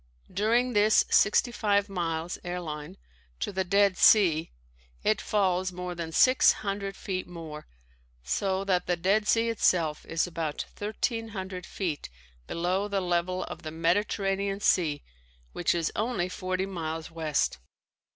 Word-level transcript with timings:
During 0.33 0.73
this 0.73 1.05
sixty 1.11 1.51
five 1.51 1.87
miles 1.87 2.39
(airline) 2.43 2.97
to 3.39 3.51
the 3.51 3.63
Dead 3.63 3.97
Sea, 3.99 4.51
it 5.03 5.21
falls 5.21 5.71
more 5.71 5.93
than 5.93 6.11
six 6.11 6.53
hundred 6.65 6.95
feet 6.95 7.27
more, 7.27 7.67
so 8.23 8.63
that 8.63 8.87
the 8.87 8.97
Dead 8.97 9.27
Sea 9.27 9.49
itself 9.49 10.03
is 10.07 10.25
about 10.25 10.65
thirteen 10.75 11.27
hundred 11.27 11.67
feet 11.67 12.09
below 12.47 12.87
the 12.87 12.99
level 12.99 13.43
of 13.43 13.61
the 13.61 13.69
Mediterranean 13.69 14.59
Sea 14.59 15.03
which 15.51 15.75
is 15.75 15.91
only 15.95 16.29
forty 16.29 16.65
miles 16.65 17.11
west. 17.11 17.59